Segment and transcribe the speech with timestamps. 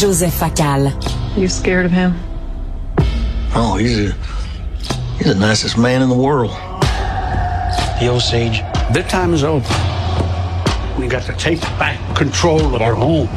[0.00, 1.36] Joseph Facal.
[1.36, 2.18] You scared of him?
[3.54, 4.12] Oh, he's a,
[5.18, 6.52] he's the nicest man in the world.
[8.00, 8.62] The Osage,
[8.94, 9.68] their time is over.
[10.98, 13.28] We got to take back control of our home.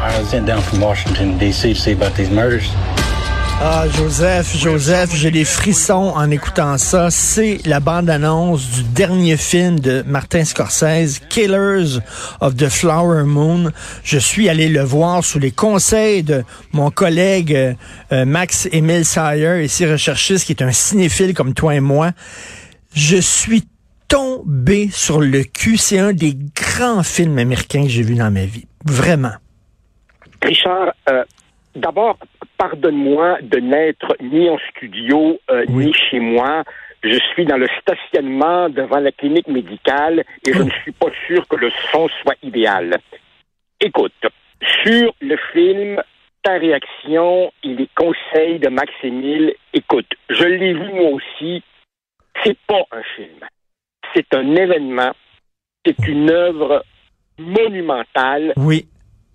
[0.00, 1.74] I was sent down from Washington, D.C.
[1.74, 2.66] to see about these murders.
[3.60, 7.10] Ah, Joseph, Joseph, j'ai les frissons en écoutant ça.
[7.10, 12.00] C'est la bande-annonce du dernier film de Martin Scorsese, Killers
[12.40, 13.70] of the Flower Moon.
[14.02, 17.76] Je suis allé le voir sous les conseils de mon collègue
[18.12, 22.10] euh, Max Emile Sayer, ici recherchiste, qui est un cinéphile comme toi et moi.
[22.92, 23.66] Je suis
[24.08, 25.76] tombé sur le cul.
[25.76, 28.66] C'est un des grands films américains que j'ai vu dans ma vie.
[28.84, 29.32] Vraiment.
[30.42, 31.24] Richard, euh,
[31.74, 32.18] d'abord,
[32.68, 35.86] pardonne-moi de n'être ni en studio euh, Oui.
[35.86, 36.64] ni chez moi.
[37.02, 41.46] Je suis dans le stationnement devant la clinique médicale et je ne suis pas sûr
[41.46, 42.96] que le son soit idéal.
[43.80, 44.22] Écoute,
[44.82, 46.00] sur le film,
[46.42, 51.62] ta réaction et les conseils de Max Émile, écoute, je l'ai vu moi aussi.
[52.42, 53.40] C'est pas un film.
[54.14, 55.12] C'est un événement.
[55.84, 56.82] C'est une œuvre
[57.38, 58.86] monumentale Oui.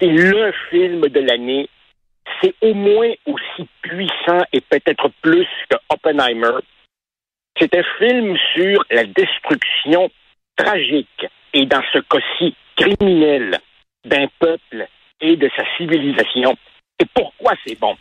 [0.02, 1.70] c'est le film de l'année.
[2.42, 6.60] C'est au moins aussi puissant et peut-être plus que Oppenheimer.
[7.60, 10.10] C'est un film sur la destruction
[10.56, 13.60] tragique et dans ce cas-ci criminel
[14.06, 14.88] d'un peuple
[15.20, 16.56] et de sa civilisation.
[17.00, 17.98] Et pourquoi c'est bon?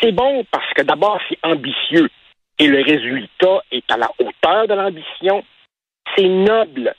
[0.00, 2.08] C'est bon parce que d'abord c'est ambitieux
[2.58, 5.42] et le résultat est à la hauteur de l'ambition.
[6.14, 6.94] C'est noble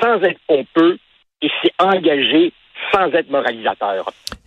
[0.00, 0.98] sans être pompeux
[1.40, 2.52] et c'est engagé
[2.92, 4.06] sans être moralisateur.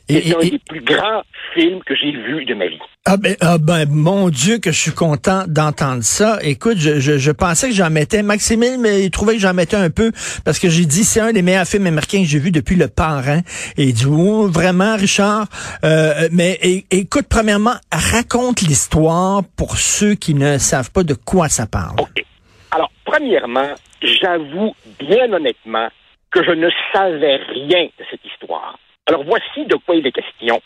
[0.10, 1.22] C'est un et- des plus grands
[1.54, 2.80] films que j'ai vus de ma vie.
[3.06, 6.38] Ah ben, ah ben, mon Dieu, que je suis content d'entendre ça.
[6.42, 8.22] Écoute, je, je, je pensais que j'en mettais.
[8.24, 10.12] Maximile, mais il trouvait que j'en mettais un peu
[10.46, 12.88] parce que j'ai dit c'est un des meilleurs films américains que j'ai vu depuis Le
[12.88, 13.40] Parrain.
[13.78, 15.48] Et il dit oh, vraiment, Richard.
[15.84, 16.60] Euh, mais
[16.92, 22.00] écoute, premièrement, raconte l'histoire pour ceux qui ne savent pas de quoi ça parle.
[22.00, 22.24] OK.
[22.72, 23.70] Alors, premièrement,
[24.02, 25.88] j'avoue bien honnêtement
[26.32, 28.78] que je ne savais rien de cette histoire.
[29.10, 30.62] Alors, voici de quoi il est question.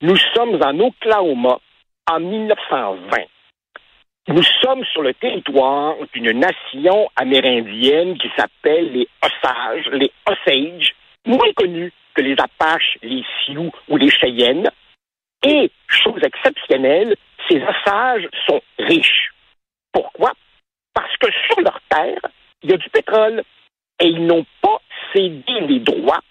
[0.00, 1.58] Nous sommes en Oklahoma
[2.10, 3.18] en 1920.
[4.28, 10.94] Nous sommes sur le territoire d'une nation amérindienne qui s'appelle les Osages, les Osage,
[11.26, 14.70] moins connus que les Apaches, les Sioux ou les Cheyennes.
[15.44, 17.14] Et, chose exceptionnelle,
[17.46, 19.34] ces Osages sont riches.
[19.92, 20.32] Pourquoi?
[20.94, 22.22] Parce que sur leur terre,
[22.62, 23.42] il y a du pétrole
[24.00, 24.80] et ils n'ont pas
[25.12, 26.22] cédé les droits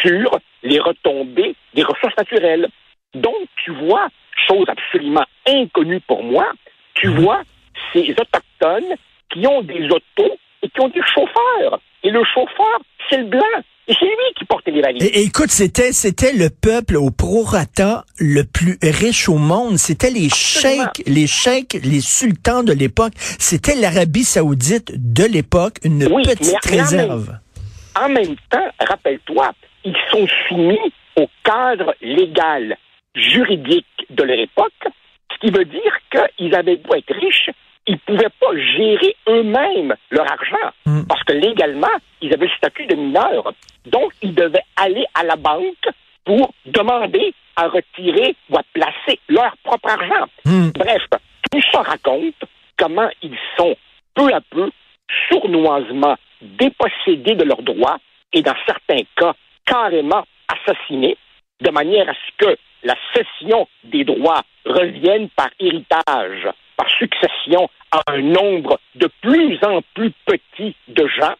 [0.00, 0.30] sur
[0.62, 2.68] les retombées des ressources naturelles.
[3.14, 4.08] Donc, tu vois,
[4.48, 6.50] chose absolument inconnue pour moi,
[6.94, 7.42] tu vois
[7.92, 8.96] ces Autochtones
[9.30, 11.80] qui ont des autos et qui ont des chauffeurs.
[12.02, 13.40] Et le chauffeur, c'est le blanc.
[13.88, 15.02] Et c'est lui qui portait les valises.
[15.02, 19.76] Et, écoute, c'était c'était le peuple au prorata le plus riche au monde.
[19.76, 23.12] C'était les cheikhs, les cheikhs, les sultans de l'époque.
[23.16, 27.38] C'était l'Arabie saoudite de l'époque, une Oui, petite en réserve.
[28.00, 29.52] En même temps, rappelle-toi,
[29.84, 32.76] ils sont soumis au cadre légal,
[33.14, 34.72] juridique de leur époque,
[35.32, 35.98] ce qui veut dire
[36.36, 37.50] qu'ils avaient beau être riches,
[37.86, 41.02] ils ne pouvaient pas gérer eux-mêmes leur argent, Hmm.
[41.08, 43.52] parce que légalement, ils avaient le statut de mineur.
[43.86, 45.88] Donc, ils devaient aller à la banque
[46.24, 50.26] pour demander à retirer ou à placer leur propre argent.
[50.44, 50.70] Hmm.
[50.74, 51.02] Bref,
[51.50, 52.34] tout ça raconte
[52.78, 53.74] comment ils sont
[54.14, 54.70] peu à peu,
[55.30, 57.98] sournoisement dépossédés de leurs droits
[58.32, 59.34] et dans certains cas
[59.66, 61.16] carrément assassinés,
[61.60, 68.00] de manière à ce que la cession des droits revienne par héritage, par succession à
[68.12, 71.34] un nombre de plus en plus petit de gens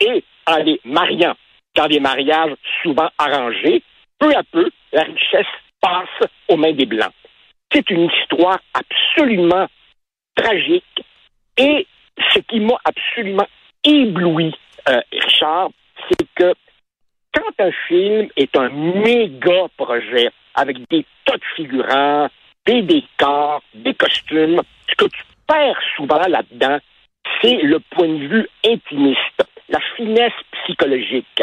[0.00, 1.34] et en les mariant
[1.74, 3.82] dans des mariages souvent arrangés,
[4.18, 5.46] peu à peu, la richesse
[5.80, 7.12] passe aux mains des Blancs.
[7.72, 9.66] C'est une histoire absolument
[10.36, 11.04] tragique
[11.56, 11.86] et
[12.32, 13.46] ce qui m'a absolument
[13.82, 14.54] ébloui,
[14.88, 15.70] euh, Richard,
[17.64, 22.28] quand un film est un méga projet avec des tas de figurants,
[22.66, 26.78] des décors, des costumes, ce que tu perds souvent là-dedans,
[27.40, 30.32] c'est le point de vue intimiste, la finesse
[30.62, 31.42] psychologique.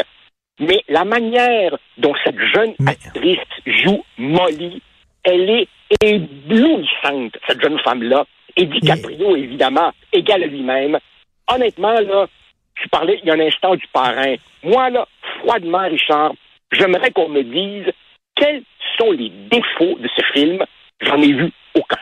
[0.60, 4.82] Mais la manière dont cette jeune Mais- actrice joue Molly,
[5.24, 5.68] elle est
[6.02, 8.24] éblouissante, cette jeune femme-là.
[8.56, 10.98] Et DiCaprio, évidemment, égal à lui-même.
[11.48, 12.26] Honnêtement, là,
[12.76, 14.34] tu parlais il y a un instant du parrain.
[14.62, 15.06] Moi, là,
[15.42, 16.32] froidement, Richard,
[16.72, 17.92] j'aimerais qu'on me dise
[18.36, 18.62] quels
[18.98, 20.64] sont les défauts de ce film.
[21.00, 21.98] J'en ai vu aucun.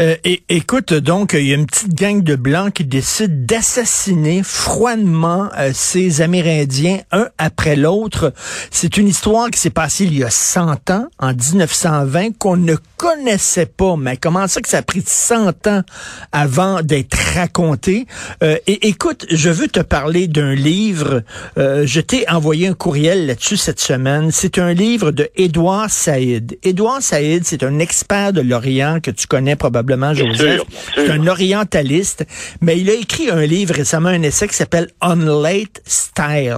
[0.00, 4.44] Euh, et, écoute, donc, il y a une petite gang de Blancs qui décide d'assassiner
[4.44, 8.32] froidement euh, ces Amérindiens, un après l'autre.
[8.70, 12.76] C'est une histoire qui s'est passée il y a 100 ans, en 1920, qu'on ne
[12.96, 13.96] connaissait pas.
[13.96, 15.82] Mais comment ça que ça a pris 100 ans
[16.30, 18.06] avant d'être raconté?
[18.44, 21.22] Euh, et écoute, je veux te parler d'un livre.
[21.56, 24.30] je t'ai envoyé un courriel là-dessus cette semaine.
[24.30, 26.56] C'est un livre de Édouard Saïd.
[26.62, 30.62] Édouard Saïd, c'est un expert de l'Orient que tu connais probablement, Joseph.
[30.94, 32.26] C'est un orientaliste,
[32.60, 36.56] mais il a écrit un livre récemment, un essai qui s'appelle On Late Style.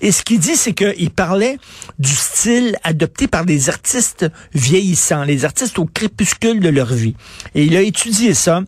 [0.00, 1.58] Et ce qu'il dit, c'est qu'il parlait
[1.98, 7.14] du style adopté par des artistes vieillissants, les artistes au crépuscule de leur vie.
[7.54, 8.62] Et il a étudié ça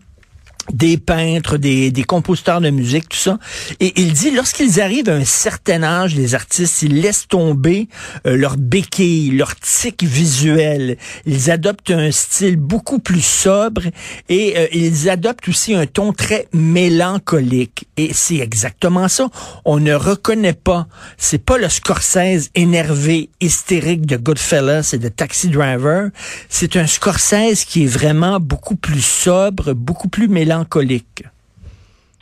[0.73, 3.38] des peintres, des, des compositeurs de musique, tout ça.
[3.81, 7.88] Et il dit, lorsqu'ils arrivent à un certain âge, les artistes, ils laissent tomber
[8.26, 10.97] euh, leur béquille, leur tic visuel.
[11.26, 13.82] Ils adoptent un style beaucoup plus sobre
[14.29, 17.87] et euh, ils adoptent aussi un ton très mélancolique.
[17.97, 19.29] Et c'est exactement ça.
[19.65, 20.87] On ne reconnaît pas.
[21.17, 26.11] C'est pas le Scorsese énervé, hystérique de Goodfellas et de Taxi Driver.
[26.49, 30.57] C'est un Scorsese qui est vraiment beaucoup plus sobre, beaucoup plus mélancolique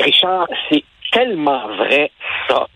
[0.01, 2.11] Richard, c'est tellement vrai
[2.49, 2.67] ça.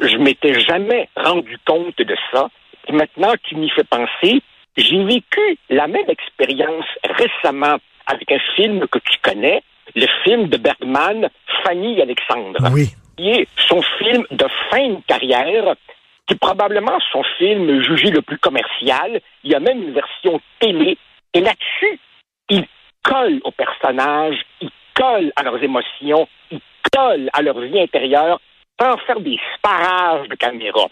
[0.00, 2.48] Je m'étais jamais rendu compte de ça.
[2.86, 4.42] Et maintenant, tu m'y fais penser.
[4.76, 9.62] J'ai vécu la même expérience récemment avec un film que tu connais,
[9.94, 11.28] le film de Bergman,
[11.64, 12.68] Fanny Alexandre.
[12.72, 12.88] Oui.
[13.16, 15.74] Qui est son film de fin de carrière,
[16.26, 19.20] qui est probablement son film jugé le plus commercial.
[19.42, 20.96] Il y a même une version télé.
[21.34, 21.98] Et là-dessus,
[22.48, 22.64] il
[23.02, 26.60] colle au personnage, il collent à leurs émotions, ils
[26.92, 28.40] collent à leur vie intérieure
[28.80, 30.86] sans faire des sparages de caméra.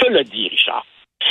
[0.00, 0.86] Cela dit, Richard,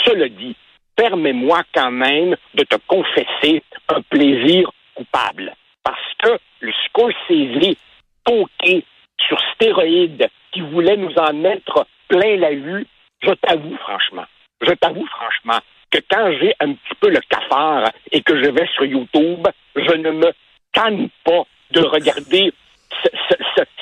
[0.05, 0.55] cela dit,
[0.95, 5.53] permets-moi quand même de te confesser un plaisir coupable.
[5.83, 7.75] Parce que le Scorsese
[8.23, 8.85] poké
[9.27, 12.85] sur stéroïdes qui voulait nous en mettre plein la vue,
[13.21, 14.25] je t'avoue franchement,
[14.61, 15.59] je t'avoue franchement
[15.91, 19.95] que quand j'ai un petit peu le cafard et que je vais sur YouTube, je
[19.95, 20.31] ne me
[20.71, 21.43] canne pas
[21.73, 22.53] de regarder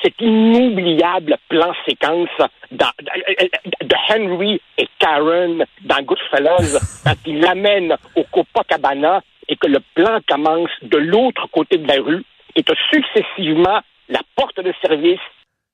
[0.02, 2.28] cet inoubliable plan séquence
[2.70, 10.18] de Henry et Karen dans Goodfellas quand ils l'amènent au Copacabana et que le plan
[10.28, 12.24] commence de l'autre côté de la rue
[12.56, 15.20] et que successivement la porte de service,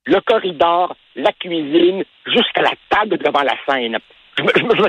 [0.04, 3.98] le corridor, la cuisine, jusqu'à la table devant la scène
[4.38, 4.88] je me, je me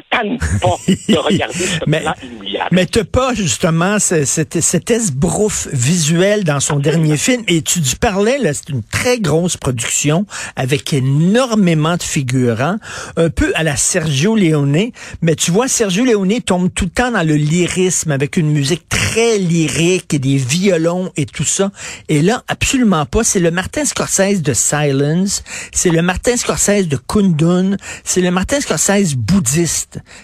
[0.59, 2.69] pas de regarder ce mais, plan inoubliable.
[2.71, 7.43] Mais t'as pas justement cet, cet esbrouf visuel dans son dernier film?
[7.47, 10.25] Et tu, tu parlais, là, c'est une très grosse production
[10.55, 12.77] avec énormément de figurants,
[13.17, 14.91] un peu à la Sergio Leone.
[15.21, 18.87] Mais tu vois, Sergio Leone tombe tout le temps dans le lyrisme avec une musique
[18.87, 21.71] très lyrique et des violons et tout ça.
[22.07, 23.23] Et là, absolument pas.
[23.23, 25.43] C'est le Martin Scorsese de Silence.
[25.71, 27.77] C'est le Martin Scorsese de Kundun.
[28.03, 29.15] C'est le Martin Scorsese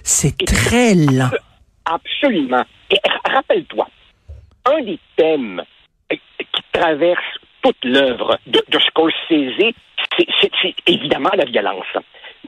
[0.04, 1.30] c'est très lent.
[1.86, 2.64] Absolument.
[2.90, 2.98] Et
[3.30, 3.88] rappelle-toi,
[4.66, 5.62] un des thèmes
[6.10, 7.24] qui traverse
[7.62, 9.74] toute l'œuvre de, Scorsese,
[10.18, 11.86] c'est évidemment la violence.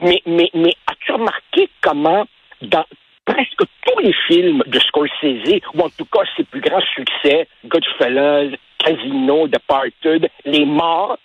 [0.00, 2.26] Mais, mais, mais as-tu remarqué comment,
[2.62, 2.84] dans
[3.24, 8.56] presque tous les films de Scorsese, ou en tout cas ses plus grands succès, Goodfellas,
[8.78, 11.18] Casino, Departed, les morts,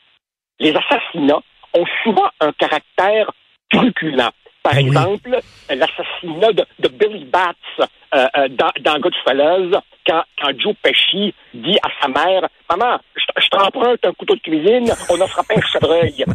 [0.59, 1.41] les assassinats,
[1.75, 3.31] ont souvent un caractère
[3.69, 4.29] truculent.
[4.63, 5.38] Par exemple,
[5.69, 7.57] l'assassinat de, Billy Batts
[8.15, 9.01] euh, euh, dans, dans
[10.05, 13.00] quand, quand Joe Pesci dit à sa mère Maman,
[13.37, 16.25] je, t'emprunte un couteau de cuisine, on a frappé un chevreuil.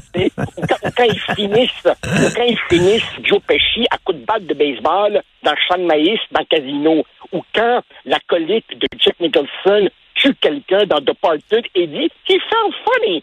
[0.96, 5.52] quand, ils finissent, quand ils finissent Joe Pesci à coup de batte de baseball dans
[5.52, 10.84] le champ de maïs dans le casino, ou quand l'acolyte de Jack Nicholson tue quelqu'un
[10.86, 13.22] dans Departed et dit He sounds funny.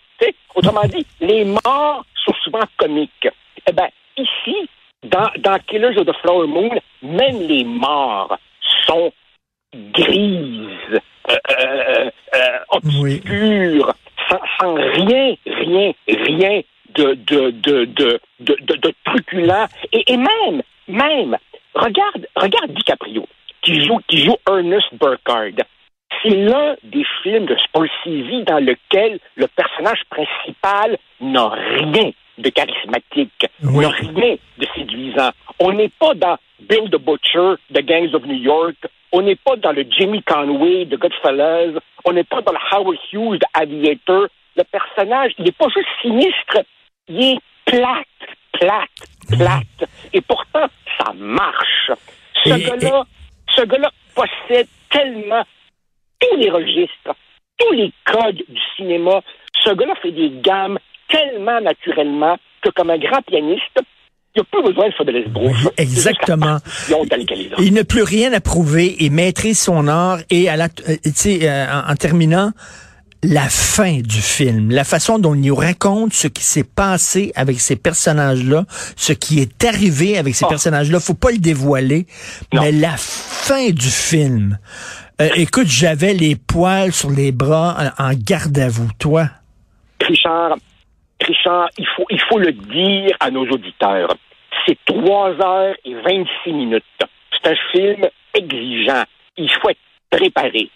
[0.55, 3.27] autrement dit, les morts sont souvent comiques.
[3.67, 4.69] Eh bien, ici,
[5.03, 8.37] dans, dans Killers of the Flower Moon, même les morts
[8.87, 9.11] sont
[9.73, 10.54] grises,
[14.29, 16.61] sans, rien, rien, rien
[16.95, 19.67] de, de, de, de, de, de, truculent.
[19.91, 21.37] Et, et, même, même,
[21.73, 23.27] regarde, regarde DiCaprio,
[23.61, 25.63] qui joue, qui joue Ernest Burkhardt.
[26.23, 33.47] C'est l'un des films de Scorsese dans lequel le personnage principal n'a rien de charismatique,
[33.61, 35.31] n'a rien de séduisant.
[35.59, 38.75] On n'est pas dans Bill the Butcher de Gangs of New York.
[39.17, 41.79] On n'est pas dans le Jimmy Conway de Goodfellas.
[42.03, 44.27] On n'est pas dans le Howard Hughes de Aviator.
[44.57, 46.65] Le personnage, il n'est pas juste sinistre,
[47.07, 48.05] il est plate,
[48.51, 48.89] plate,
[49.29, 49.89] plate.
[50.11, 50.67] Et pourtant,
[50.97, 51.91] ça marche.
[52.43, 53.05] Ce gars-là,
[53.55, 55.45] ce gars-là possède tellement
[56.19, 57.15] tous les registres,
[57.57, 59.21] tous les codes du cinéma.
[59.63, 63.79] Ce gars-là fait des gammes tellement naturellement que comme un grand pianiste,
[64.35, 65.67] il n'y a plus besoin de faire de l'esbrouf.
[65.77, 66.57] exactement.
[67.59, 70.19] Il n'a plus rien à prouver et maîtrise son art.
[70.29, 72.51] Et à la, euh, euh, en, en terminant,
[73.23, 77.59] la fin du film, la façon dont il nous raconte ce qui s'est passé avec
[77.59, 78.65] ces personnages-là,
[78.95, 80.49] ce qui est arrivé avec ces ah.
[80.49, 82.05] personnages-là, faut pas le dévoiler,
[82.53, 84.57] mais la fin du film.
[85.21, 89.29] Euh, écoute, j'avais les poils sur les bras en, garde à vous, toi?
[90.01, 90.57] Richard,
[91.21, 94.15] Richard, il faut, il faut le dire à nos auditeurs.
[94.65, 96.83] C'est 3 heures et 26 minutes.
[97.31, 99.03] C'est un film exigeant.
[99.37, 99.79] Il faut être
[100.09, 100.69] préparé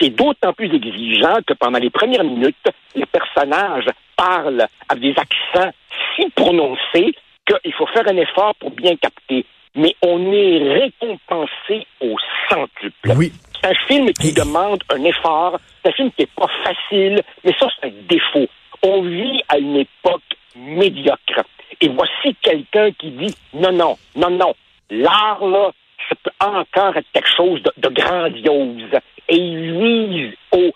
[0.00, 2.56] c'est d'autant plus exigeant que pendant les premières minutes,
[2.94, 3.86] les personnages
[4.16, 5.72] parlent avec des accents
[6.14, 7.14] si prononcés
[7.46, 9.44] qu'il faut faire un effort pour bien capter.
[9.74, 12.16] Mais on est récompensé au
[12.48, 13.12] centuple.
[13.16, 13.32] Oui.
[13.60, 15.58] C'est un film qui demande un effort.
[15.82, 18.48] C'est un film qui n'est pas facile, mais ça, c'est un défaut.
[18.82, 20.22] On vit à une époque
[20.56, 21.44] médiocre.
[21.80, 24.54] Et voici quelqu'un qui dit non, non, non, non.
[24.90, 25.70] L'art, là,
[26.08, 30.70] ça peut encore être quelque chose de grandiose et il vise au.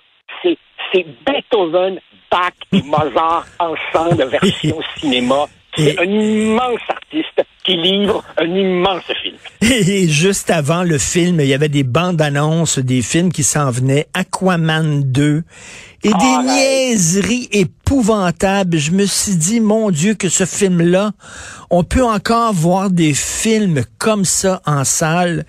[0.93, 5.47] C'est Beethoven, Bach et Mozart ensemble, version cinéma.
[5.75, 9.37] C'est un immense artiste qui livre un immense film.
[9.61, 13.71] Et juste avant le film, il y avait des bandes annonces des films qui s'en
[13.71, 15.43] venaient, Aquaman 2
[16.05, 18.77] et des ah, niaiseries épouvantables.
[18.77, 21.11] Je me suis dit, mon Dieu, que ce film-là,
[21.71, 25.45] on peut encore voir des films comme ça en salle.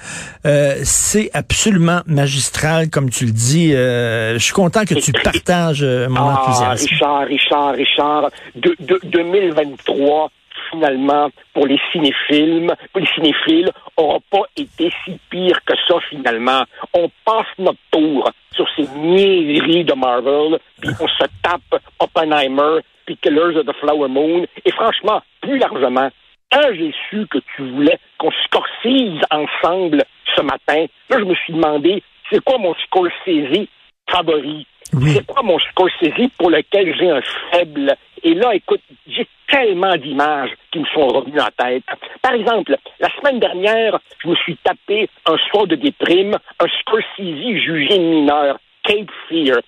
[0.47, 3.75] Euh, c'est absolument magistral, comme tu le dis.
[3.75, 6.87] Euh, je suis content que tu partages euh, mon ah, enthousiasme.
[6.89, 10.31] Richard, Richard, Richard, de, de 2023
[10.77, 16.63] finalement, pour les cinéphiles, pour les cinéphiles, n'aura pas été si pire que ça, finalement.
[16.93, 23.17] On passe notre tour sur ces niaiseries de Marvel, puis on se tape Oppenheimer, puis
[23.17, 26.09] Killers of the Flower Moon, et franchement, plus largement,
[26.51, 30.03] quand j'ai su que tu voulais qu'on scorsise ensemble
[30.35, 33.67] ce matin, là, je me suis demandé, c'est quoi mon Scorsese
[34.09, 34.65] favori?
[34.83, 37.95] C'est quoi mon Scorsese pour lequel j'ai un faible?
[38.23, 41.83] Et là, écoute, j'ai tellement d'images qui me sont revenues en tête.
[42.21, 47.59] Par exemple, la semaine dernière, je me suis tapé un soir de déprime, un Scorsese
[47.63, 49.59] jugé mineur, Cape Fear,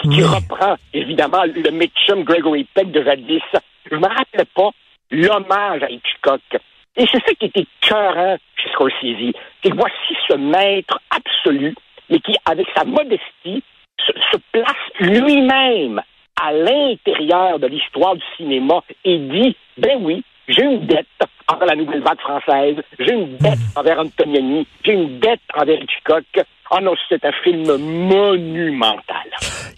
[0.00, 3.42] qui, reprend évidemment le Mitchum Gregory Peck de jadis.
[3.90, 4.70] Je me rappelais pas
[5.10, 6.40] l'hommage à Hitchcock.
[6.96, 9.34] Et c'est ça qui était cœurant chez Scorsese.
[9.62, 11.74] C'est voici ce maître absolu,
[12.10, 13.62] mais qui, avec sa modestie,
[13.98, 16.02] se place lui-même
[16.40, 21.06] à l'intérieur de l'histoire du cinéma et dit, ben oui, j'ai une dette
[21.48, 23.78] envers la nouvelle vague française, j'ai une dette hmm.
[23.78, 26.24] envers Antonioni, j'ai une dette envers Hitchcock.
[26.70, 29.28] Ah non, c'est un film monumental.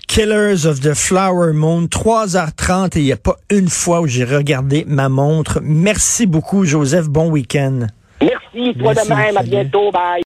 [0.07, 4.25] Killers of the Flower Moon, 3h30 et il n'y a pas une fois où j'ai
[4.25, 5.59] regardé ma montre.
[5.61, 7.09] Merci beaucoup, Joseph.
[7.09, 7.89] Bon week-end.
[8.23, 9.37] Merci, toi de même.
[9.37, 9.91] À bientôt.
[9.91, 10.23] Bye.